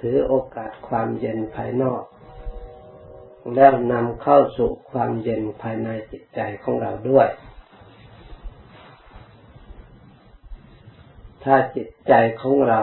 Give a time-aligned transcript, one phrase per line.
[0.00, 2.02] ถือโอกาสความเย็นภายนอก
[3.54, 7.28] แล้วนำเข้าสู่ความเย็นภายในจิตใจของเราด้วย
[11.44, 12.80] ถ้าจิตใจของเรา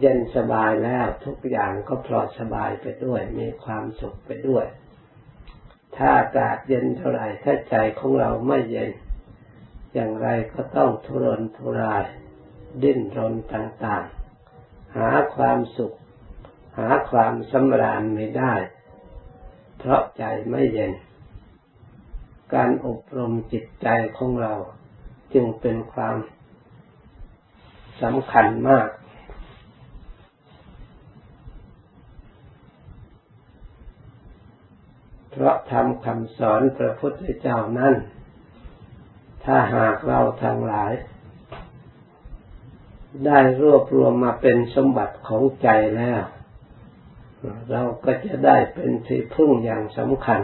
[0.00, 4.66] เย็นสบายแล้วทุกอย่างก็ปลอดสบายไปด้วย มีความสุขไปด้วย
[5.96, 8.90] ถ้าอากาศเย็นเท่าไหร่ถ้าใจของเราไม่เย็น
[9.94, 12.04] อย่างไรก็ต้องทุรนทุราย
[12.82, 14.19] ดิ้นรนต่างๆ
[14.96, 15.92] หาความสุข
[16.78, 18.54] หาความสำราญไม่ได้
[19.78, 20.92] เพราะใจไม่เย็น
[22.54, 24.54] การอบรมจิตใจของเรา
[25.34, 26.16] จึงเป็นความ
[28.02, 28.88] สำคัญมาก
[35.30, 37.94] เพราะทำคำสอนพระพุทธเจ้านั้น
[39.44, 40.92] ถ้าหากเราทั้งหลาย
[43.26, 46.22] ได้รวบรวมมาเป็นสมบัติของใจแล้ว
[47.70, 50.40] เราก็จะได้เป็นที่พึ่งอย่างสำคัญ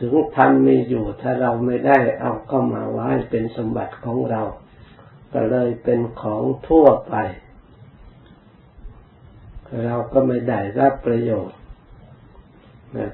[0.00, 4.42] ถึงทำมีอยู่ถ้าเราไม่ได้เอาเข้ามาไว้เป็นสมบัติของเรา
[5.32, 7.14] ก็เลยเป็นของทั่วไป
[9.84, 11.58] เราก็ไม่ได้รับประโยชน์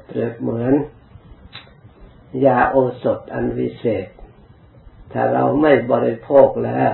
[0.06, 0.74] เปรียบเหมือน
[2.46, 4.06] ยาโอสถอันวิเศษ
[5.12, 6.92] ถ้าเราไม่บริโภคแล้ว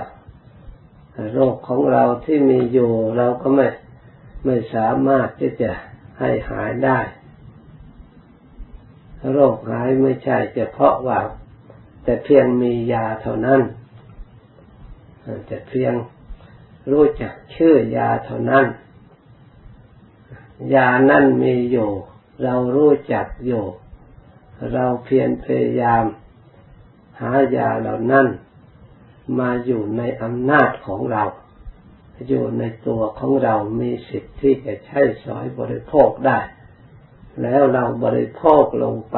[1.33, 3.67] โรคของเราที่มีอยู่เราก็ไม่
[4.45, 5.71] ไม่สามารถที่จะ
[6.19, 6.99] ให้หายได้
[9.33, 11.19] โรคหายไม่ใช่เฉพาะว่า
[12.03, 13.61] แต่เพียงมียาเท่านั้น
[15.47, 15.93] แต่เพียง
[16.91, 18.65] รู้จักชื่อยาเท่านั้น
[20.73, 21.89] ยานั่นมีอยู่
[22.43, 23.63] เรารู้จักอยู่
[24.73, 26.03] เราเพียรพยายาม
[27.21, 28.27] หายาเหล่านั้น
[29.39, 31.23] มาอยู่ในอำนาจของเรา
[32.27, 36.39] อยู่ในตัวของเรา มีสิทธิ์ที่จะใช้สอยบริโภคได้
[37.41, 39.17] แล้วเราบริโภคลงไป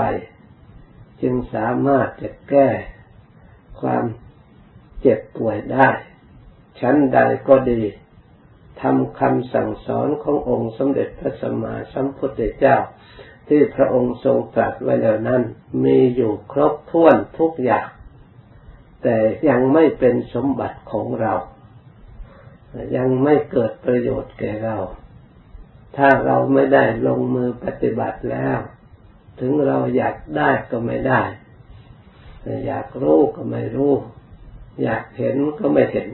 [1.22, 2.70] จึงสามารถจะแก้
[3.82, 4.04] ความ
[5.02, 5.90] เจ็บป่วยได้
[6.80, 7.82] ชั้นใดก็ดี
[8.82, 12.78] ทำคำสั่งสอนขององค์สมเด็จพระสัมมาสัมพุทธเจ้า
[13.54, 15.42] ที่พระองค์ทรงตรัสไว้แล้วนั้น
[15.84, 17.88] มีอยู่ครบถ้วนทุกอย่าง
[19.04, 19.16] แต่
[19.50, 21.34] ยังไม่เป็นสมบัติของเรา
[22.96, 24.78] ยังไม่เกิดประโยชน์แก่เรา
[25.98, 28.60] ถ้าเราไม่ได้ลงมือปฏิบัติแล้ว
[29.40, 31.22] ถึงเราอยากได้ก็ไม่ได้
[32.68, 33.94] อยากรู้ก็ไม่รู้
[34.84, 36.10] อยากเห็นก็ไม่เห็น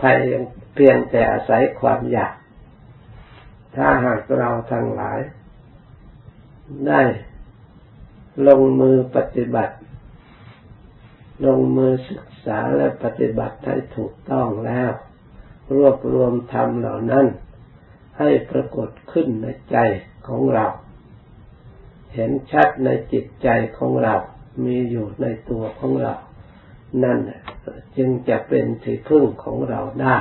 [0.00, 0.16] ภาย
[0.74, 2.34] เพียงแต่อาศัยความอยาก
[3.76, 5.20] ถ้าหากเราทั้งหลาย
[6.88, 7.02] ได้
[8.46, 9.74] ลงมือปฏิบัติ
[11.46, 14.90] ลงมือศึกษาและปฏิบัติให้ถูกต้องแล้ว
[15.74, 17.26] รวบรวมธรรมเหล่านั้น
[18.18, 19.76] ให้ปรากฏขึ้นในใจ
[20.28, 20.66] ของเรา
[22.14, 23.48] เห็นชัดในจิตใจ
[23.78, 24.14] ของเรา
[24.64, 26.14] มีอยู่ในตัวของเรา
[27.02, 27.18] นั่น
[27.96, 30.18] จึงจะเป็นที่พึ่งของเราได้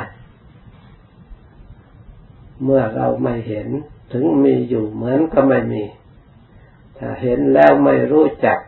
[2.64, 3.68] เมื่อเราไม่เห็น
[4.14, 5.84] ถึงมีอยู่เหมือนก็ไม่มี
[7.06, 8.60] ถ้าเห็นแล้วไม่รู้จัก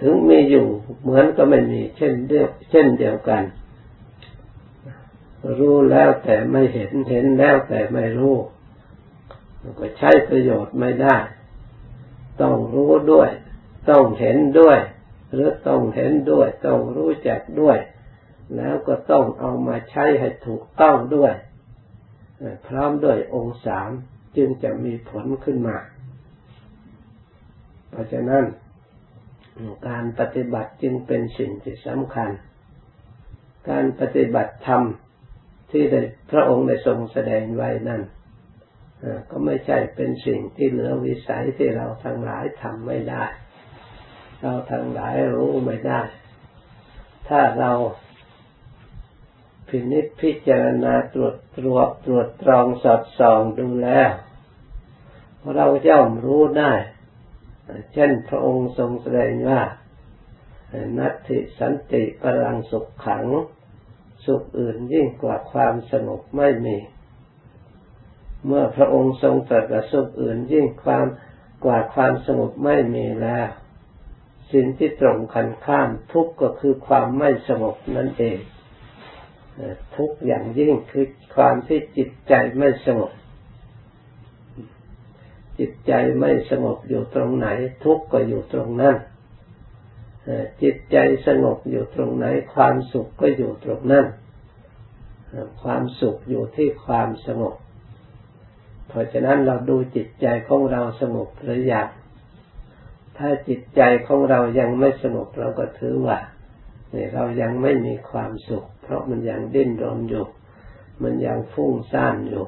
[0.00, 0.66] ถึงมีอยู่
[1.02, 3.42] เหมือนก็ไม่มีเช่นเดียวเช่นเดียวกัน
[5.58, 8.36] รู้แล้วแต่ไม่เห็นเห็นแล้วแต่ไม่รู้
[9.78, 11.16] ก็ใช้ประโยชน์ไม่ได้
[12.42, 13.30] ต้องรู้ด้วย
[13.90, 14.78] ต้องเห็นด้วย
[15.32, 17.78] หรือต้องเห็นด้วย ต้องรู้จักด้วย
[18.56, 21.34] แล้วก็ต้องเอามาใช้ให้ถูกต้องด้วย
[22.66, 23.90] พร้อมด้วยองค์สาม
[24.36, 25.78] จึงจะมีผลขึ้นมา
[27.90, 28.44] เพราะฉะนั้น
[29.88, 32.30] การปฏิบัติจึงเป็นสิ่งที่สำคัญ
[33.70, 34.82] การปฏิบัติธรรม
[35.70, 35.84] ที่
[36.30, 38.02] พระองค์ได้ทรงแสดงไว้นั่น
[39.30, 43.24] ก็ไม่ใช่เป็นสิ่งที่เหลือวิสัยที่เราทั้งหลายทำไม่ได้
[44.42, 46.00] เราทั้งหลายรู้ไม่ได้
[47.28, 47.72] ถ้าเรา
[49.68, 54.10] พินิจพิจารณาตรวจตรวจตรวจตรองสอดส่องดูแล้ว
[55.56, 56.72] เราย่อมรู้ได้
[57.92, 59.60] เช่นพระองค์ทรงแสดงว่า
[60.98, 63.26] นัตติสันติพลังสุขขัง
[64.26, 66.76] สุขอื่นยิ่งกว่าความสงบไม่มี
[68.46, 71.06] เมื่อพระองค์ทรงตรัสสุขอื่นยิ่งความ
[71.64, 73.48] กว่าความสงบไม่มีแล้ว
[74.52, 78.38] สิ่งที่ตรงกันข้ามทุกข์ก็คือความไม่สงบนั่นเอง
[79.96, 81.06] ทุกอย่างยิ่งคือ
[81.36, 83.12] ความที่จิตใจไม่สงบ
[85.58, 87.48] จิตใจไม่สงบอยู่ตรงไหน
[87.84, 88.96] ทุกข์ก็อยู่ตรงนั้น
[90.62, 90.96] จิตใจ
[91.26, 94.06] สงบอยู่ตรงไหน ความสุขก็อยู่ตรงนั้น
[95.62, 97.54] ความสุขอยู่ที่ความสงบ
[98.88, 101.88] เพราะฉะนั้นเราดูจิตใจของเราสงบหรือยัง
[103.16, 106.18] ถ้าจิตใจของเรายังไม่สงบเราก็ถือว่า
[106.92, 110.26] เนี่ยเรายังไม่มีความสุข เพราะมันยังดิ้นรนอยู่
[111.02, 112.44] มันยังฟุ้งซ่านอยู่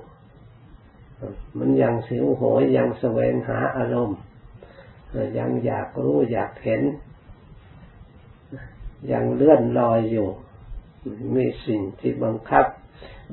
[1.59, 4.19] มันยังสิวโหยยังแสวงหาอารมณ์
[5.39, 6.83] ยังอยากรู้อยากเห็น
[9.13, 10.29] ยังเลื่อนลอยอยู่
[11.35, 12.67] มีสิ่งที่บังคับ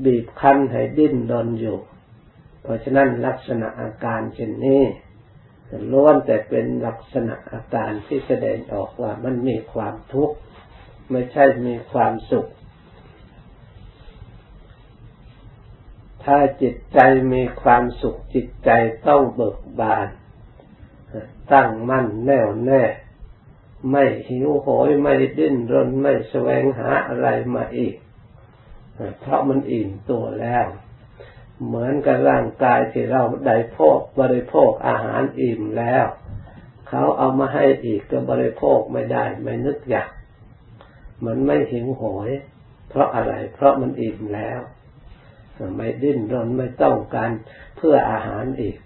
[0.06, 1.78] บีบคั้นให้ดิ้นรนอยู่
[2.62, 4.84] เพราะฉะนั้นลักษณะอาการเช่นนี้
[5.92, 10.36] ล้วนแต่เป็นลักษณะอาการที่แสดงออกว่ามันมีความทุกข์
[11.12, 12.48] ไม่ใช่มีความสุข
[16.30, 17.00] ถ้าจิตใจ
[17.34, 18.70] มีความสุขจิตใจ
[19.08, 20.08] ต้องเบิกบาน
[21.54, 22.84] ตั้งมั่นแน่วแน่
[23.92, 27.96] ไม่หิวโหยไม่ดิ้นรนไม่แสวงหาอะไรมาอีก
[29.20, 30.66] เพราะมันอิ่มตัวแล้ว
[31.66, 36.06] เหมือนกับร่างกายที่เราได้พกบริโภคอาหารอิ่มแล้ว
[36.90, 40.10] เขาเอามาให้อีกก็บริโภคไม่ได้ไม่นึกอยาก
[41.26, 42.30] มันไม่หิวโหย
[42.90, 44.60] เพราะอะไร เพราะมันอิ่มแล้ว
[45.76, 47.32] ไม่ดิ้นรนไม่ต้องการ
[47.78, 48.78] เพื่ออาหารอีก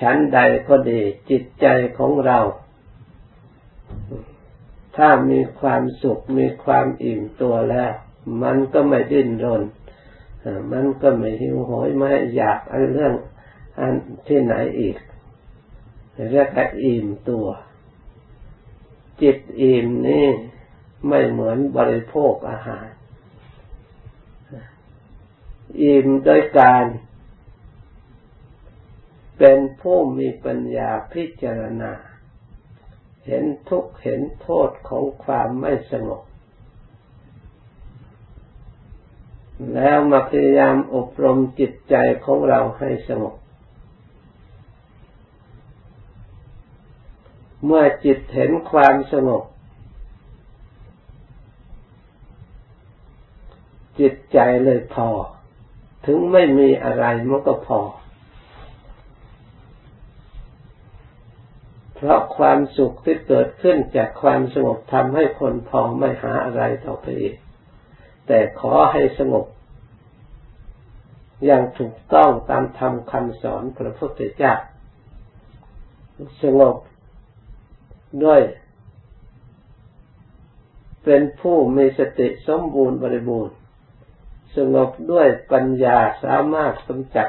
[0.00, 0.38] ชั้นใด
[0.68, 1.00] ก็ดี
[1.30, 1.66] จิตใจ
[1.98, 2.38] ของเรา
[4.96, 7.90] ถ้ามีความสุขมีความอิ่มตัวแล้ว
[8.42, 9.62] มันก็ไม่ดิ้นรน
[10.72, 13.14] มันก็ไม่หิวโหยไม่อยากอันเรื่อง
[13.80, 13.92] อัน
[14.26, 14.96] ที่ไหนอีก
[16.30, 17.46] เรียกว่าอิ่มตัว
[19.22, 20.26] จิตอิ่มนี่
[21.08, 22.86] ไม่เหมือนบริโภคอาหาร
[25.80, 26.84] อิ่มโดยการ
[29.38, 31.92] เป็นผู้มีปัญญาพิจารณา
[33.26, 36.22] เห็นทุกข์เห็นโทษของความไม่สงบ
[39.74, 41.94] แล้วมาพยายามอบรมจิตใจ
[42.24, 43.36] ของเราให้สงบ
[47.64, 49.44] เมื่อจิตเห็นความสงบ
[54.00, 55.08] จิตใจเลยพอ
[56.10, 57.80] ถึงไม่มีอะไรมันก็พอ
[61.94, 67.36] เพราะความสุขที่เกิดขึ้นจากความสงบทำให้คนพอไม่หาอะไรต่อไปอีก
[68.26, 69.46] แต่ขอให้สงบ
[71.44, 74.54] อย่างถูกต้องตามธรรมคำสอนพระพุทธเจ้า
[76.42, 76.76] สงบ
[78.24, 78.42] ด้วย
[81.04, 83.56] เป็นผู้มีสติสมบูรณ์บริบูรณ์
[84.56, 87.28] สงบด้วยปัญญาสามารถกำจัด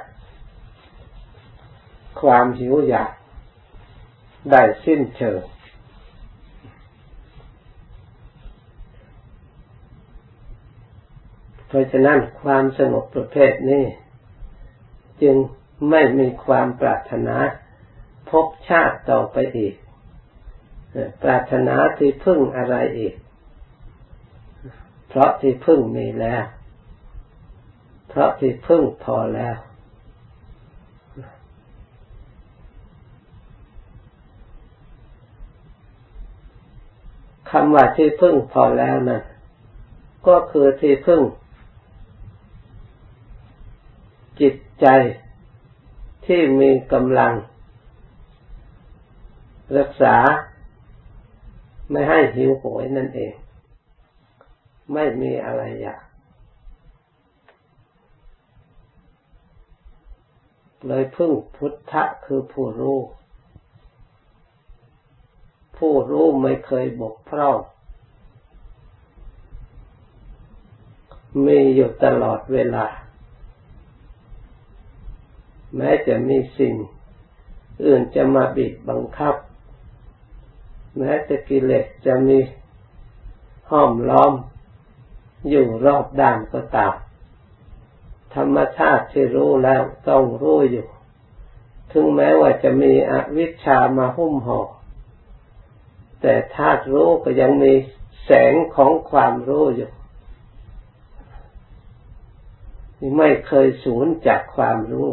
[2.22, 3.12] ความหิวอยาก
[4.52, 5.42] ได้สิ้นเชิง
[11.68, 13.86] เพราะฉะนั้นความสงบประเภทนี้
[15.22, 15.36] จึง
[15.90, 17.36] ไม่มีความปรารถนา
[18.30, 19.76] พบชาติต่อไปอีก
[21.24, 23.16] ปรารถนาที่พึ่งอะไรอีก
[25.08, 26.44] เพราะที่พึ่งมีแล้ว
[28.10, 29.58] เพราะที่พึ่งพอแล้ว
[37.50, 39.22] คำว่าที่พึ่งพอแล้วนะ่ะ
[40.28, 41.22] ก็คือที่พึ่ง
[44.42, 44.88] จิตใจ
[46.26, 47.34] ที่มีกำลัง
[49.78, 50.16] รักษา
[51.92, 53.34] ไม่ให้หิวโหยนั่นเอง
[54.94, 56.09] ไม่มีอะไรอยาก
[60.88, 63.00] เลยพึ่งพุทธะคือผู้รู้
[65.78, 67.58] ผู้รู้ไม่เคยบกพร่อง
[71.46, 72.86] มีอยู่ตลอดเวลา
[75.76, 76.74] แม้จะมีสิ่ง
[77.86, 79.36] อื่นจะมาบีบบังคับ
[80.98, 82.40] แม้แต่กิเลสจะมี
[83.70, 84.34] ห้อมล้อม
[85.50, 86.94] อยู่รอบด้านก็ตาม
[88.36, 90.88] ธรรมชาติที่รู้แล้วต้องรู้อยู่
[91.92, 94.62] ถึงแม้ว่าจะมีอวิชชามาหุ้มห่อ
[96.22, 97.74] แต่ธาตุรู้ก็ยังมี
[98.26, 99.90] แสงของความรู้อยู่
[103.18, 105.10] ไม่เคยสูญจากความรู้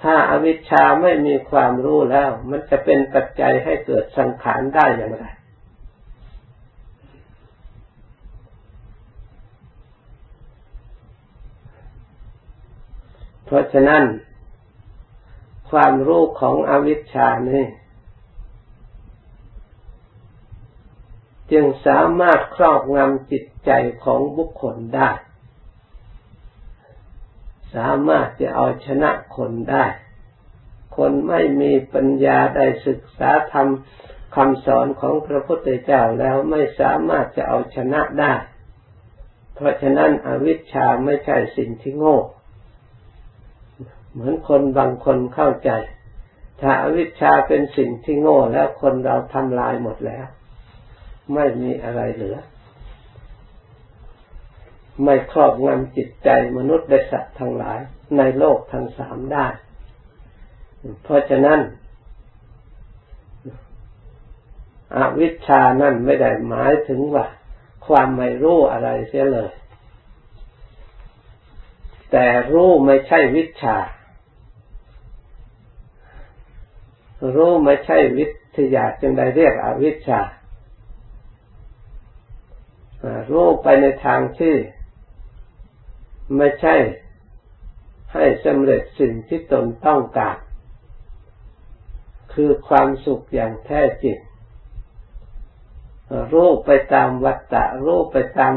[0.00, 5.26] ถ้าอาวิชชาไม่มีความรู้แล้ว มันจะเป็นปัจจัยให้เกิดสังขารได้อย่างไร
[13.50, 14.04] เพราะฉะนั้น
[15.70, 17.66] ความรู้ของอวิชชานี่
[21.52, 23.70] จึงสามารถครอบงำจิตใจ
[24.04, 25.10] ของบุคคลได้
[27.74, 29.84] สามารถจะเอาชนะคนได้
[30.96, 33.68] คนไม่มีปัญญาได้ศึกษาธรรม
[34.36, 38.34] คำสอนของพระพุทธเจ้าแล้วไม่สามารถจะเอาชนะได้
[39.54, 42.18] เพราะฉะนั้นอวิชชาไม่ใช่สิ่งที่โง่
[44.18, 45.70] เหมือนคนบางคนเข้าใจ
[46.60, 50.26] ถ้าอวิชชาเป็นสิ่งที่โง่แล้วคนเราทำลายหมดแล้ว
[51.34, 52.38] ไม่มีอะไรเหลือ
[55.02, 57.78] ไม่ครอบงำจิตใจมนุษย์และสัตว์ทั้งหลาย
[58.16, 59.46] ในโลกทั้งสามได้
[61.02, 61.60] เพราะฉะนั้น
[64.96, 67.26] อวิชชานั่นไม่ได้หมายถึงว่า
[67.86, 69.50] ความไม่รู้อะไรเสียเลย
[72.12, 73.76] แต่รู้ไม่ใช่วิชา
[77.34, 80.20] รู้ไม่ใช่วิทยาจึงได้เรียกอวิชชา
[83.30, 84.54] รู้ไปในทางที่
[86.36, 86.76] ไม่ใช่
[88.12, 90.36] ให้สำเร็จสิ่งที่ตนต้องการ
[92.32, 94.18] คือความสุขอย่างแท้จริง
[96.32, 98.54] รู้ไปตามวัตตะรู้ไปตาม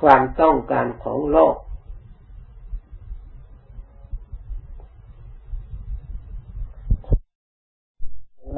[0.00, 1.56] ความต้องการของโลก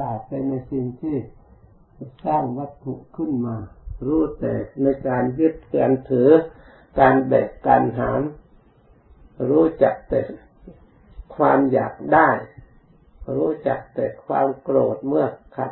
[0.01, 1.17] ลาเป็นในสิ่งที่
[2.25, 3.57] สร้างวัตถุขึ้นมา
[4.05, 4.53] รู้แต่
[4.83, 6.29] ในการยึดการถือ
[6.99, 8.21] การแบกการหาม
[9.49, 10.21] รู้จักแต่
[11.35, 12.29] ความอยากได้
[13.35, 15.71] รู้จักแต่ความโกรธเมื่อขัด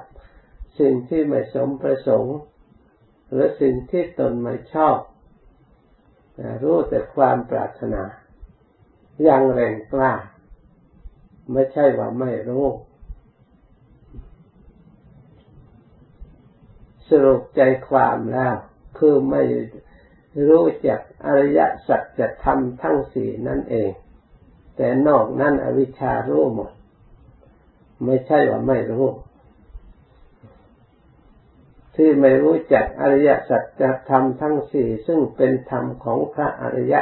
[0.79, 2.38] สิ่งที่ไม่สมประสงค์
[3.29, 4.98] หรือสิ่งที่ตนไม่ชอบ
[6.63, 8.03] รู้แต่ความปรารถนา
[9.27, 10.13] ยังแรงกล้า
[11.51, 12.65] ไม่ใช่ว่าไม่รู้
[17.10, 18.56] สรุปใจความแล้ว
[18.98, 19.42] คือไม่
[20.50, 23.92] รู้จักอริยสัจธรรมทั้งสี่นั่นเอง
[24.75, 26.72] แต่นอกนั้นอวิชชารู้หมด
[28.06, 29.08] ไม่ใช่ว่าไม่รู้
[31.96, 37.01] ที่ไม่รู้จักอริยสัจธรรมทั้งสี่ซึ่งเป็นธรรมของพระอริยะ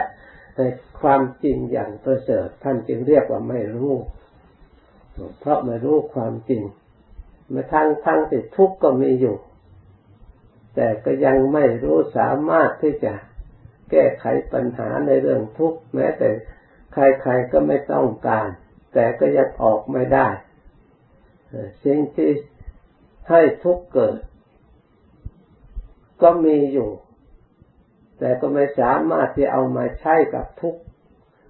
[0.55, 0.61] ใน
[1.01, 3.93] ความจริงอย่างประเสริฐท่านจึงเรียกว่าไม่รู้
[5.39, 6.63] เพราะไม่รู้ความจริง
[7.53, 9.35] มาทั้งทั้งติดทุกข์ก็มีอยู่
[10.79, 13.13] แต่ก็ยังไม่รู้สามารถที่จะ
[13.91, 16.29] แก้ไขปัญหาในเรื่องทุกข์แม้แต่
[16.93, 18.47] ใครๆก็ไม่ต้องการ
[18.93, 20.27] แต่ก็ยังออกไม่ได้
[21.83, 22.31] สิ่งที่
[23.29, 24.19] ให้ทุกข์เกิด
[26.21, 26.89] ก็มีอยู่
[28.19, 30.75] แต่ก็ไม่สามารถที่เอามาใช้กับทุก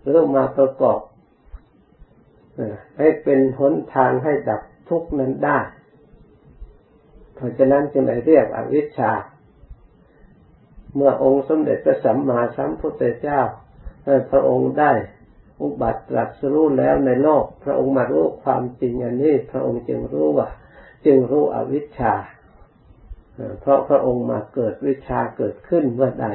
[0.02, 1.00] หรือมาประกอบ
[2.98, 5.60] ให้เป็นหนทางให้ดับทุกนั้นได้
[7.38, 9.12] เพราะฉะนั้นจึงได้เรียกอวิชชา
[10.96, 13.42] เมื่อองค์สมเด็จพระสัมมาสัมพุทธเจ้า
[14.32, 14.92] พระองค์ได้
[15.62, 20.48] อุบัติตรัสรู้แล้วในโลก พระองค์มารู้ความจริงอันนี้ พระองค์จึงรู้ว่า
[21.06, 22.14] จึงรู้อวิชชา
[23.62, 26.28] เพราะพระองค์มาเกิดวิชาเกิดขึ้นเมื่อใด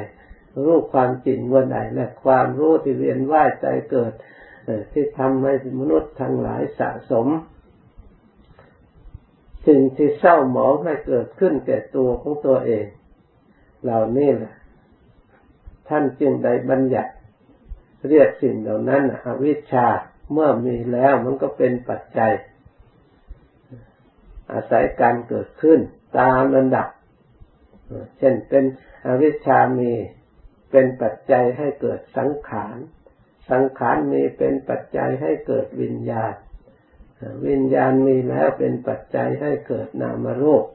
[0.63, 4.13] รู้ความจริงเมื่อใดและความรู้ที่เวียนว่ายใจเกิด
[4.91, 7.27] ที่ทำให้มนุษย์ทั้งหลายสะสม
[9.67, 12.85] สิ่งที่เศร้าหมองให้เกิดขึ้นแก่ตัวของตัวเอง
[13.83, 14.53] เหล่านี้แหละ
[15.89, 17.11] ท่านจึงได้บัญญัติ
[18.09, 19.87] เรียกสิ่งเหล่านั้นอวิชชา
[20.31, 22.33] เมื่อมีแล้วมันก็เป็นปัจจัย
[24.51, 25.79] อาศัยการเกิดขึ้น
[26.19, 26.87] ตามระดับ
[28.17, 28.63] เช่นเป็น
[29.07, 29.91] อวิชชามี
[30.71, 32.77] เป็นปัจจัยให้เกิดสังขาร
[33.51, 36.33] สังขารมีเป็นปัจจัยให้เกิดวิญญาณ
[37.47, 40.65] วิญญาณมีแล้วเป็นปัจจัยให้เกิดนามรูป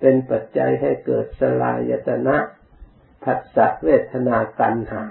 [0.00, 2.36] เป็นปัจจัยให้เกิดสลายตนะ
[3.24, 5.04] ผัสสะเวทนาตัณหา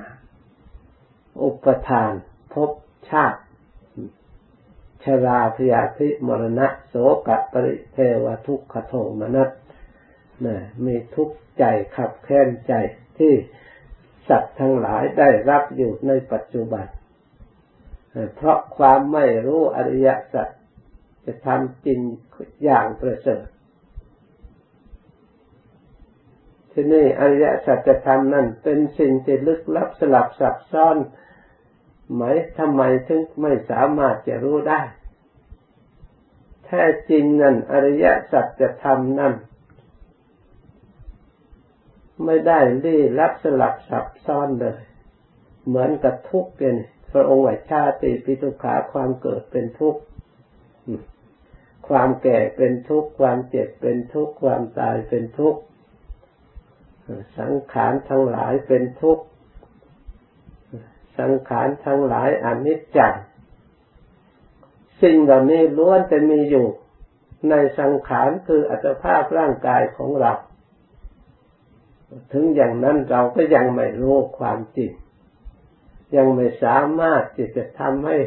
[1.44, 2.12] อุปทาน
[2.53, 2.72] ภพ
[3.10, 3.41] ชาติ
[5.03, 6.96] ชราพยาธิมรณะ โส
[7.27, 9.50] กปริเทวทุกขโทมนัส
[10.46, 11.63] นะมีทุกข์ใจ
[11.96, 12.74] ขับแค้นใจ
[13.17, 13.34] ที่
[14.29, 16.86] สัตว์ทั้งหลายได้รับอยู่ในปัจจุบัน
[18.35, 20.49] เพราะความไม่รู้อริยสัจ
[21.25, 21.99] จะทำจริง
[22.63, 23.45] อย่างประเสริฐ
[26.71, 30.97] ที่นี่อริยสัจธรรมนั่นเป็นสิ่งที่ลึกลับสลับซับซ้อน
[32.13, 32.23] ไหม
[32.57, 34.81] ทำไมถึงไม่สามารถจะรู้ได้
[36.65, 39.33] แท้จริงนั่นอริยสัจธรรมนั่น
[42.25, 44.77] ไม่ได้ลี้ลับสลับซับซ้อนเลย
[45.67, 46.75] เหมือนกับทุกข์เป็น
[47.11, 47.95] พระองค์ไหวชาติ
[48.25, 50.01] ปิทุขาความเกิดเป็นทุกข์
[51.89, 55.59] ความแก่เป็นทุกข์ความเจ็บเป็นทุกข์ความตายเป็นทุกข์
[57.39, 59.23] สังขารทั้งหลายเป็นทุกข์
[61.19, 63.13] สังขารทั้งหลายอนิจจัง
[65.01, 66.67] สิ่งเหล่านี้ล้วนจะมีอยู่
[67.49, 70.33] ในสังขารคืออัตภาพร่างกายของเรา
[72.33, 74.91] ถึงอย่างนั้นเราก็ยังไม่รู้ความจริง
[76.15, 78.17] ยังไม่สามารถที่จะทำให้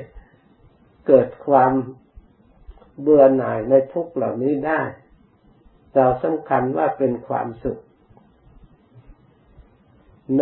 [1.06, 1.72] เกิดความ
[3.00, 4.80] เบื่อหน่ายในทุกเหล่านี้ได้
[5.94, 7.80] เราสำคัญว่าเป็นความสุข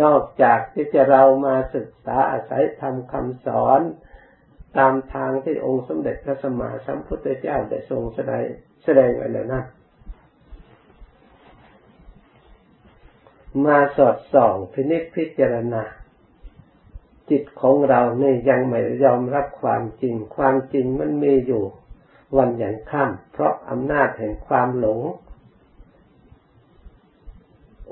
[0.01, 3.81] นอกจากที่จะเรามาศึกษาอาศัยทำคำสอน
[4.77, 8.45] ตามทางที่องค์สมเด็จพระสัมมาสัมพุทธเจ้าได้ทรงแสดง
[8.83, 9.63] แสดงไว้แล้วนะ
[13.65, 15.83] มาสอดส่องพินิจพิจารณา
[17.29, 21.63] จิตของเราเนี่ยยังไม่ยอมรับความจริง ความจริงมันมีอยู่
[22.37, 25.01] วันอย่างค่ำเพราะอำนาจแห่งความหลง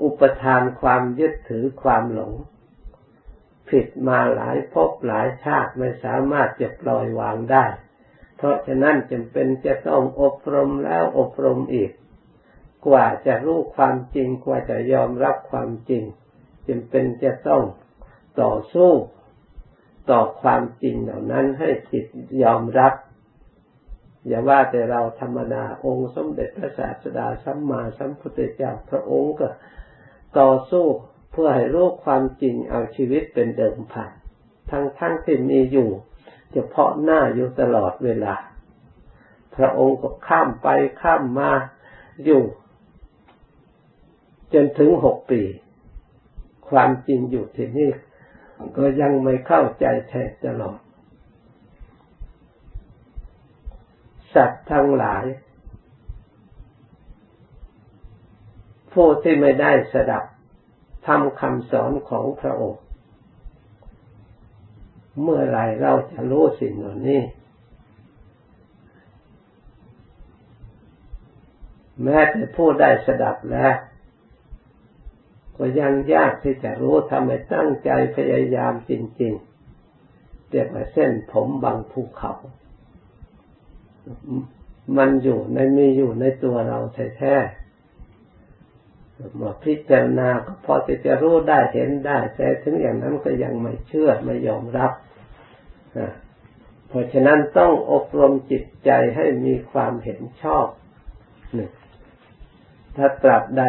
[0.02, 2.32] อุปทานความยึดถือความหลง
[3.68, 7.64] ผิดมาหลายภพหลายชาติไม่สามารถจะปล่อยวางได้
[8.36, 11.90] เพราะฉะนั้นจำเป็นจะต้องอบรมแล้วอบรมอีก
[12.86, 16.02] กว่าจะรู้ความจริงกว่าจะยอมรับความจริง
[16.68, 17.62] จำเป็นจะต้อง
[18.40, 18.92] ต่อสู้
[20.10, 22.06] ต่อความจริงเหล่านั้นให้จิต
[22.42, 22.92] ยอมรับ
[24.26, 29.48] อย่าว่าแต่เราธรรมดาองค์สมเด็จพระศาสดาสัมมาสัมพุทธเจ้าพระองค์ก็
[30.38, 30.86] ต่อสู้
[31.32, 34.10] เพื่อให้รู้ความจริงเอาชีวิตเป็นเดิมพัน
[34.70, 35.90] ทั้งทั้งที่มีอยู่
[36.52, 38.34] เฉพาะหน้าอยู่ตลอดเวลา
[39.56, 40.68] พระองค์ก็ข้ามไป
[41.02, 41.50] ข้ามมา
[42.24, 42.42] อยู่
[44.52, 45.42] จนถึงหกปี
[46.68, 47.90] ความจริงอยู่ที่นี่
[48.76, 50.78] ก็ยังไม่เข้าใจแท้ตลอด
[54.34, 55.24] สัตว์ทั้งหลาย
[58.92, 60.24] ผู้ที่ไม่ได้สดับ
[61.06, 62.82] ทำคำสอนของพระองค์
[65.22, 67.22] เมื่อไรเราจะรู้สิ่งเหล่านี้
[72.02, 73.74] แม้แต่ผู้ได้สดับแล้ว
[75.58, 79.34] ก็ยังยากที่จะรู้ทำให้ตั้งใจพยายามจริง
[79.92, 82.32] ๆเรียกว่าเส้นผมบางภูเขา
[84.96, 86.78] มันอยู่ในมีอยู่ในตัวเรา
[87.18, 94.92] แท้ๆมาพิจารณาก็พอจะจะรู้ได้เห็นได้ แต่ถึงอย่างนั้นก็ยังไม่เชื่อไม่ยอมรับ
[96.88, 100.66] เพราะฉะนั้นต้องอบรมจิตใจให้มีความเห็นชอบ
[101.54, 101.70] หนึ่ง
[102.96, 103.64] ถ้าตราบใด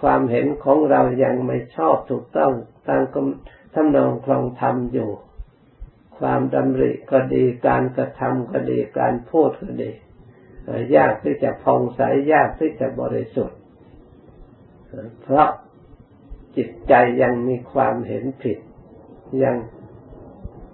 [0.00, 2.52] ความเห็นของเรายังไม่ชอบถูกต้อง
[2.86, 3.02] ตาม
[3.74, 5.10] ทำนองคลองธรรมอยู่
[6.18, 9.90] ความดำริก็ดีการกระทำก็ดีการพูดก็ดี
[10.96, 12.00] ยากที่จะพองใส
[12.32, 13.58] ยากที่จะบริสุทธิ์
[15.22, 15.48] เพราะ
[16.56, 18.58] จิตใจยังมีความเห็นผิด
[19.42, 19.56] ยัง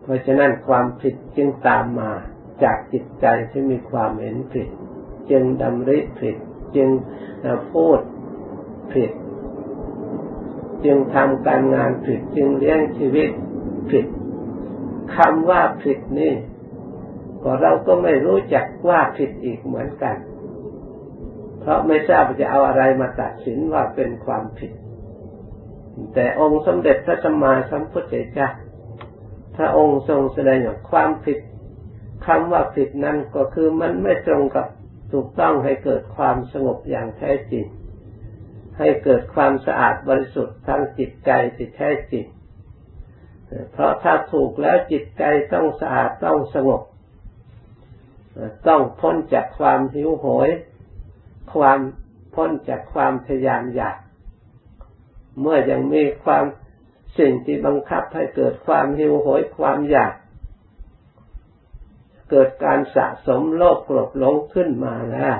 [0.02, 2.10] เพราะฉะนั้นความผิดจึงตามมา
[2.64, 4.68] จากจิตใจที่มีความเห็นผิด
[5.30, 6.36] จึงดำริผิด
[6.76, 6.88] จึง
[7.72, 7.98] พูด
[8.94, 9.10] ผิด
[10.84, 13.30] จึงทำการงานผิด จึงเลี้ยงชีวิต
[13.90, 14.06] ผิด
[15.16, 16.34] คำว่าผิดนี่
[17.42, 20.16] ก็เราก็ไม่รู้จักว่าผิดอีกเหมือนกัน
[21.60, 24.72] เพราะไม่ทราบจะเอาอะไรมาตัดสินว่าเป็นความผิด
[26.14, 28.48] แต่องค์สมเด็จพระสัมมาสัมพุทธเจ้า
[29.56, 30.58] พระองค์ทรงแสดง
[30.90, 31.38] ความผิด
[32.26, 34.66] คำว่าผิดนั้นก็คือมันไม่ตรงกับ
[35.12, 37.64] ถูกต้องให้เกิดความสงบอย่างแท้จริง
[38.78, 42.26] ให้เกิดความสะอาดบริสุทธิ์ทางจิตใจที่แท้จริง
[43.72, 45.22] เพราะถ้าถูกแล้วจิตใจ
[45.54, 46.82] ต้องสะอาดต้องสงบ
[48.68, 50.48] ต้องพ้นจากความหิวโหย
[51.54, 51.78] ความ
[52.34, 53.96] พ้นจากความทยานอยาก
[55.40, 56.44] เมื่อยังมีความ
[57.18, 60.14] สิ่งที่บังคับให้เกิดความหิวโหยความอยาก
[62.30, 65.38] เกิดการสะสมโลภโกรธหลงขึ้นมาแล้ว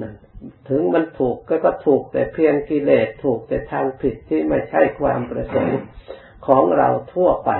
[0.00, 0.14] นั่น
[0.68, 5.80] ถึงมันถูกก็ก็ถูกแต่เพียงกิเลสถูกแต่ทางผิดที่ไม่ใช่ความประสงค์
[6.46, 7.50] ของเราทั่วไป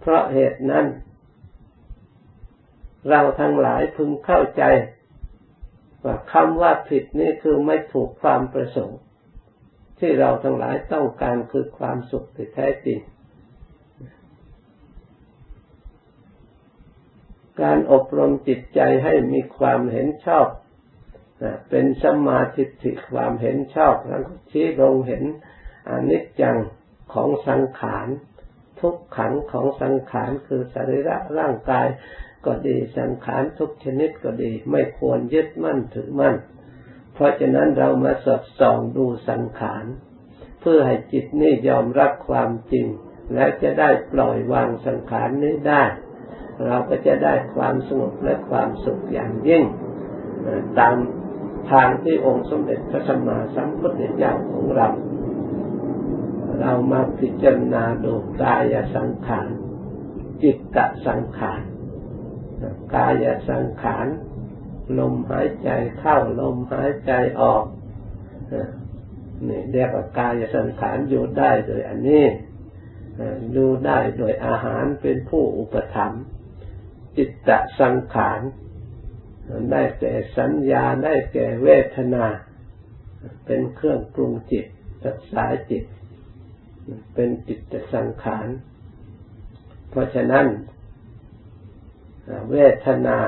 [0.00, 0.86] เพราะเหตุนั้น
[3.10, 4.62] เราทั้งหลายพึงเข้าใจ
[6.04, 8.98] ว่าคำว่าผิดนี่คือไม่ถูกความประสงค์
[9.98, 12.98] ที่เราทั้งหลายต้องการคือความสุขที่แท้จริง
[17.62, 20.46] การอบรมจิตใจให้มีความเห็นชอบ
[21.70, 25.24] เป็นสมาธิิความเห็นชอบแล้วก็ชี้ลงเห็น
[25.90, 26.56] อนิจจัง
[27.14, 28.08] ของสังขาร
[28.80, 31.86] ทุกขังของสังขารคือสรีระร่างกาย
[32.44, 36.36] ก็ก็ดีสังขารทุกชนิดก็ดี ไม่ควรยึดมั่นถือมั่น
[37.14, 39.84] เพราะฉะนั้นเรามาสอดส่องดูสังขาร
[40.60, 42.86] เพื่อให้จิตนี่ยอมรับความจริง
[43.34, 45.84] และจะได้ปล่อยวางสังขารนี้ได้
[46.66, 49.64] เราก็จะได้ความสงบและความสุขอย่างยิ่ง
[50.78, 50.96] ตาม
[51.70, 54.88] ทางที่องค์สมเด็จพระสัมมาสัมพุทธเจ้าของเรา
[56.60, 59.48] เรามาพิจารณาดูกายสังขาร
[60.42, 61.60] จิตตสังขาร
[62.94, 64.06] กายสังขาร
[64.98, 67.64] ลมหายใจเข้าลมหายใจออก
[69.48, 72.24] นี่เรียกว่ากายสังขารอยู่ได้โดยอันนี้
[73.52, 76.24] อยู่ได้โดยอาหารเป็นผู้อุปถัมภ์
[77.16, 77.50] จิตต
[77.80, 78.40] สังขาร
[79.72, 82.24] ได้แก่สัญญาได้แก่เวทนา
[83.46, 84.66] เป็นเครื่องปรุงจิต
[85.06, 85.84] รักษาจิต
[87.14, 87.60] เป็นจิต
[87.94, 88.48] สังขาร
[89.90, 90.46] เพราะฉะนั้น
[92.50, 92.56] เว
[92.86, 93.18] ทนา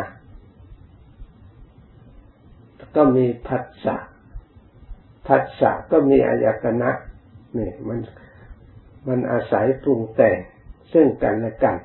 [2.96, 3.96] ก็มีผัสสะ
[5.26, 6.90] ผัสสะก็มีอายตนะ
[7.58, 7.98] นี่มัน
[9.08, 10.38] มันอาศัยปรุงแต่ง
[10.92, 11.76] ซึ่งกันและกัน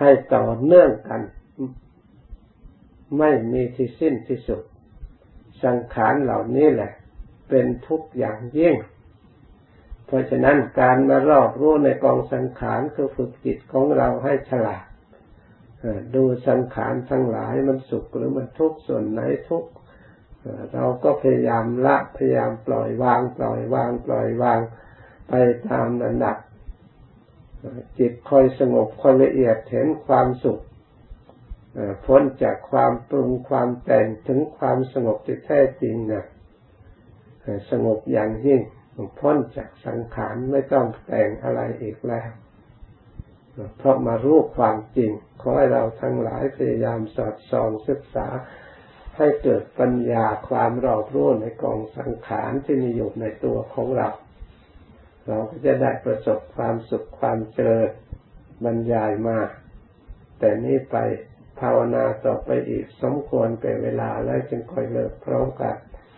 [0.00, 1.20] ให้ต่อเนื่องกัน
[3.18, 4.62] ไม่มีที่สิ้นที่สุด
[5.64, 6.92] สังขารเหล่านี้แหละ
[7.48, 8.74] เป็นทุกอย่างยิ่ง
[10.06, 14.84] เพราะฉะนั้นการมารอบรู้ในกองสังขารคือฝึกจิตของเราให้ฉลาด
[16.14, 19.70] ดูสังขารทั้งหลายมันสุขหรือมันทุกข์ส่วนไหนทุกข์
[20.72, 24.60] เราก็พยายามละพยายามปล่อยวาง ปล่อยวาง ปล่อยวาง
[25.28, 25.32] ไป
[25.68, 26.36] ตามระดับ
[27.98, 30.60] จิตคอยสงบคอยละเอียดเห็นความสุข
[32.06, 36.24] พ้นจากความปรุงความแต่งถึงความสงบที่แท้จริงนะ
[37.70, 38.60] สงบอย่างยิ่ง
[39.20, 42.30] พ้นจากสังขารไม่ต้องแต่งอะไรอีกแล้ว
[43.78, 45.10] เพราะมารู้ความจริง
[45.40, 48.26] ขอให้เราทั้งหลายพยายามสอดส่องศึกษา
[49.16, 54.08] ให้เกิดปัญญาความรอบรู้ในกองสังขารที่มีอยู่ในตัวของเรา
[55.26, 57.90] เราก็จะได้ประสบความสุขความเจริญ
[58.64, 59.38] บรรยายมา
[60.38, 60.96] แต่นี้ไป
[61.60, 65.74] ภาวนาต่อไปอีกสมควรเป็นเวลาแล้วจึงค่อยเลิกพร้อมกัน